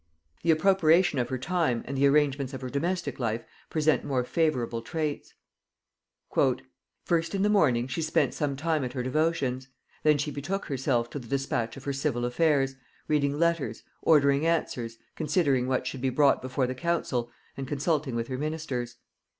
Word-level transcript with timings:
The 0.41 0.49
appropriation 0.49 1.19
of 1.19 1.29
her 1.29 1.37
time 1.37 1.83
and 1.85 1.95
the 1.95 2.07
arrangements 2.07 2.55
of 2.55 2.61
her 2.61 2.71
domestic 2.71 3.19
life 3.19 3.43
present 3.69 4.03
more 4.03 4.23
favorable 4.23 4.81
traits. 4.81 5.35
"First 7.05 7.35
in 7.35 7.43
the 7.43 7.51
morning 7.51 7.85
she 7.87 8.01
spent 8.01 8.33
some 8.33 8.55
time 8.55 8.83
at 8.83 8.93
her 8.93 9.03
devotions; 9.03 9.67
then 10.01 10.17
she 10.17 10.31
betook 10.31 10.65
herself 10.65 11.11
to 11.11 11.19
the 11.19 11.27
dispatch 11.27 11.77
of 11.77 11.83
her 11.83 11.93
civil 11.93 12.25
affairs, 12.25 12.77
reading 13.07 13.37
letters, 13.37 13.83
ordering 14.01 14.43
answers, 14.43 14.97
considering 15.15 15.67
what 15.67 15.85
should 15.85 16.01
be 16.01 16.09
brought 16.09 16.41
before 16.41 16.65
the 16.65 16.73
council, 16.73 17.29
and 17.55 17.67
consulting 17.67 18.15
with 18.15 18.27
her 18.27 18.39
ministers. 18.39 18.95